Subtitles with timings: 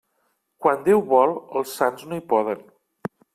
[0.65, 2.65] Quan Déu vol, els sants no hi poden.